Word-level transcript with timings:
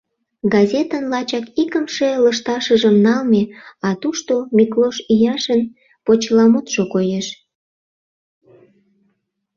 Газетын 0.53 1.03
лачак 1.13 1.45
икымше 1.61 2.09
лышташыжым 2.23 2.95
налме, 3.05 3.43
а 3.87 3.89
тушто 4.01 4.33
Миклош 4.55 4.95
Ийашын 5.13 5.61
почеламутшо 6.05 6.83
коеш. 6.93 7.27